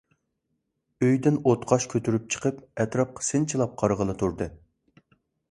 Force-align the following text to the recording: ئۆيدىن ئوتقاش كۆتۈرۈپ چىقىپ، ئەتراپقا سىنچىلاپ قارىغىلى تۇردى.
ئۆيدىن 1.03 1.37
ئوتقاش 1.51 1.85
كۆتۈرۈپ 1.91 2.25
چىقىپ، 2.37 2.65
ئەتراپقا 2.85 3.27
سىنچىلاپ 3.29 3.77
قارىغىلى 3.83 4.19
تۇردى. 4.25 4.51